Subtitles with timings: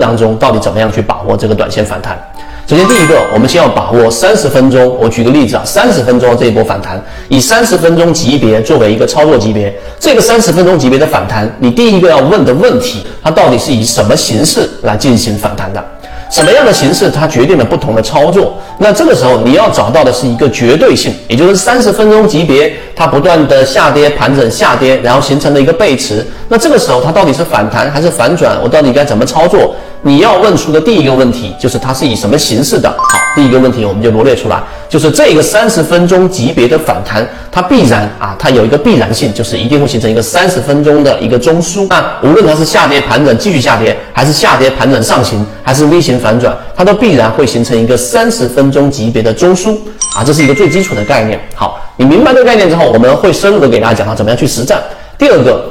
[0.00, 2.18] 当中到底怎么样去把握这个短线反弹？
[2.66, 4.96] 首先，第一个，我们先要把握三十分钟。
[5.00, 15.84] 我举个例子啊，三十分钟这一波反弹，以三十分钟级别作为一个操作级别，这个三十分钟级别的反弹，你第一个要问的问题，它到底是以什么形式来进行反弹的？
[16.30, 18.56] 什么样的形式，它决定了不同的操作。
[18.78, 26.24] 那这个时候你要找到的是一个绝对性，也就是三十分钟级别，它不断的下跌盘整下跌，然后形成了一个背驰。
[26.48, 28.56] 那这个时候它到底是反弹还是反转？
[28.62, 29.74] 我到底该怎么操作？
[30.02, 32.88] 你要问出的第一个问题就是它是以什么形式的？
[32.88, 41.86] 好，第一个问题我们就罗列出来，就是这个三十分钟级别的反弹，它必然啊，它有一个必然性，就是一定会形成一个三十分钟的一个中枢。
[41.88, 49.76] 那无论它是下跌盘整继续下跌，还是下跌盘整上行，还是 V 型反转，它都必然会形成一个三十分钟级别的中枢
[50.16, 51.40] 啊，这是一个最基础的概念。
[51.54, 54.82] 好，你明白这个概念之后，我们会深入的给大家讲到怎么样去实战。
[55.16, 55.69] 第二个。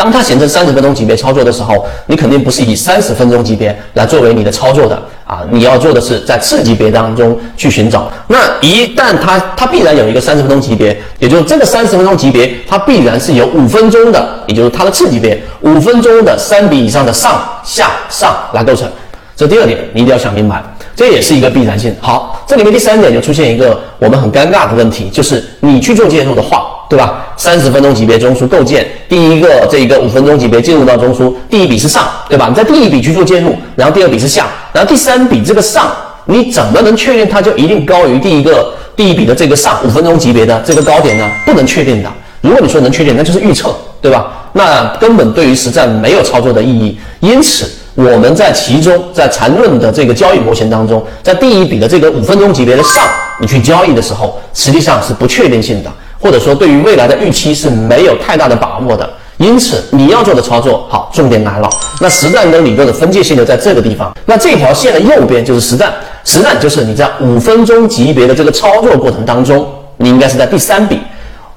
[0.00, 5.42] 当它形成三十分钟级别操作的时候，你肯定不是以三十分钟级别来作为你的操作的啊！
[5.50, 8.10] 你要做的是在次级别当中去寻找。
[8.28, 18.90] 那一旦它它必然有一个三十分钟级别，也就是这个三十分钟级别，它必然是由五分钟的，也就是它的次级别五分钟的三笔以上的上下上来构成。
[19.36, 20.62] 这第二点你一定要想明白，
[20.96, 21.94] 这也是一个必然性。
[22.00, 26.68] 好，这里面第三点就出现一个我们很尴尬的问题，就是你去做介入的话。
[26.90, 27.24] 对吧？
[27.36, 32.46] 三十分钟级别中枢构建，第一个这个五分钟级别进入到中枢，第一笔是上，对吧？
[32.48, 35.88] 你在第一笔去做介入，然后第二笔是下，然后第三笔这个上，
[36.24, 41.30] 你怎么能确定它就一定高于第一个第一笔的这个上五分钟级别的这个高点呢？
[41.46, 42.10] 不能确定的。
[42.40, 44.48] 如果你说能确定，那就是预测，对吧？
[44.54, 46.98] 那根本对于实战没有操作的意义。
[47.20, 53.06] 因此，我们在其中在缠论的这个交易模型当中，在第一笔的这个五分钟级别的上，
[53.40, 55.92] 你去交易的时候，实际上是不确定性的。
[56.20, 61.68] 或者说，对于未来的预期是没有太大的把握的，因此你要做的操作，好，重点来了。
[62.00, 64.14] 那实战跟理论的分界线就在这个地方。
[64.26, 65.92] 那这条线的右边就是实战，
[66.24, 69.66] 实战就是你在五分钟级别的这个操作过程当中，
[69.96, 71.00] 你应该是在第三笔，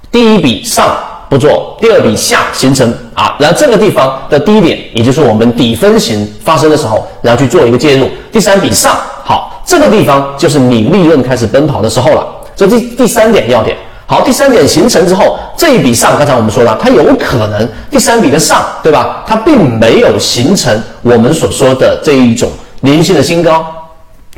[0.09, 0.97] 第一笔上
[1.29, 8.09] 不做，第二笔下形成啊，然后这个地方的低点，也就是我们底分型发生的时候，然后去做一个介入。
[8.31, 8.95] 第三笔上，
[9.25, 12.25] 好，这个地方就是你利润开始奔跑的时候了。
[12.55, 13.75] 这第第三点要点。
[14.13, 19.23] 好，第三点形成之后，这一笔上，刚才我们说了，它有可能第三笔的上，对吧？
[19.25, 22.51] 它并没有形成我们所说的这一种
[22.81, 23.65] 连续性的新高，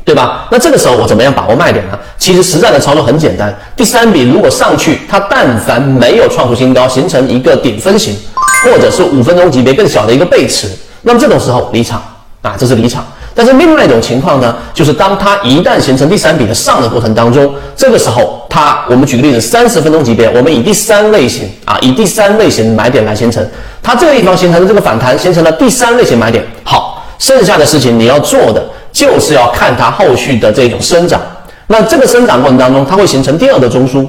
[0.06, 0.48] 对吧？
[0.50, 2.00] 那这个时候我怎么样把握卖点呢？
[2.18, 8.16] 其实实战的操作很简单，第三笔如果上去，它但凡没有创出新高，形成一个顶分型，
[8.64, 10.70] 或者是五分钟级别更小的一个背驰，
[11.02, 12.02] 那么这种时候离场
[12.42, 13.06] 啊，这是离场。
[13.38, 23.46] 但是另外一种情况呢，就是当它一旦形成第三笔的上的过程当中，这个时候它，我们举个例子，三十分钟级别，我们以第三类型啊，以第三类型买点来形成，
[23.84, 26.42] 它这个地方形成的这个反弹，形成了第三类型买点。
[26.64, 28.64] 好，剩下的事情你要做的
[28.94, 31.20] 就是要看它后续的这种生长。
[31.68, 34.08] 那这个生长过程当中，它会形成第二个中枢、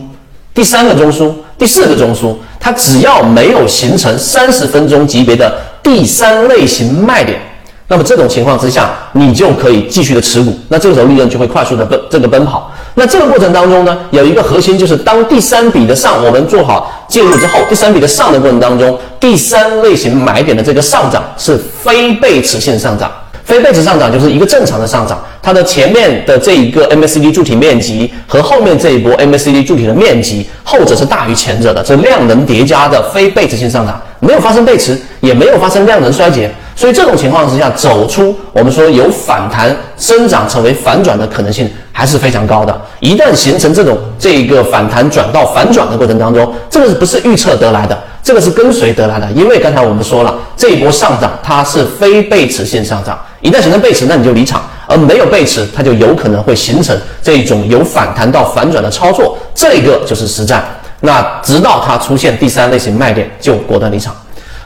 [0.54, 7.40] 第三个中枢、第四个中枢，它只要没有形成三十分钟级别的第三类型卖点。
[7.88, 12.72] 那么这种情况之下，你就可以继续的持股，那这个时候利润就会快速的奔这个奔跑。
[12.94, 23.08] 那这个过程当中呢，有一个核心就是当第三笔的上我们做好介入之后，第三笔的上的过程当中，第三类型买点的这个上涨是非背驰性上涨，
[23.44, 36.50] 非背驰上涨就是一个正常的上涨，它的前面的这一个 MACD 柱体面积和后面这一波 MACD 柱体的面积，后者是大于前者的，这量能叠加的非背驰性上涨，没有发生背驰，也没有发生量能衰竭。
[36.76, 42.80] 所以这种情况之下，走出我们说有反弹生长成为反转的可能性还是非常高的。
[43.00, 47.98] 一旦形成这种这一个反弹转到反转的过程当中，这个是不是预测得来的？
[48.22, 49.26] 这个是跟随得来的。
[49.32, 60.62] 因为刚才我们说了，这一波上涨它是非背驰性上涨，一旦形成背驰，那你就离场；而没有背驰，它就有可能会形成这种由反弹到反转的操作，这个就是实战。
[61.00, 64.14] 那直到它出现第三类型卖点，就果断离场。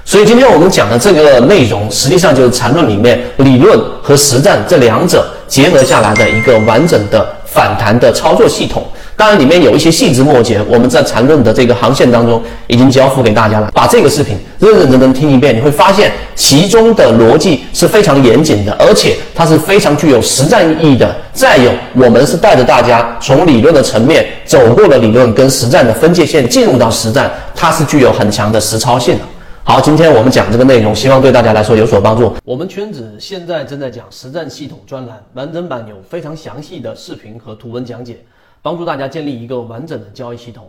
[0.04, 8.84] 所以今天我们讲的这个内容，实际上就是缠论里面理论和实战这两者结合下来的一个完整的反弹的操作系统。
[9.16, 13.70] 当然，里面有一些细枝末节，我们在缠论的这个航线当中已经交付给大家了。
[13.74, 21.14] 把这个视频认认真真听一遍，你会发现其中的逻辑是非常严谨的，而且它是非常具有实战意义的。
[21.34, 29.24] 再有，我们是带着大家从理论的层面走过了理论跟实战的分界线，进入到实战，它是具有很强的实操性的。
[29.62, 32.34] 好，今天我们讲这个内容，希望对大家来说有所帮助。
[32.44, 38.24] 我们圈子现在正在讲实战系统专栏，完整版有非常详细的视频和图文讲解，
[38.62, 40.68] 帮助大家建立一个完整的交易系统。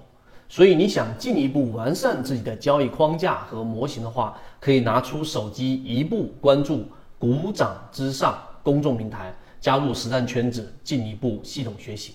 [0.50, 6.84] 所以你想进一步完善自己的交易框架和模型的话，可以拿出手机一步关注
[7.18, 12.14] 股掌之上公众平台，加入实战圈子，进一步系统学习。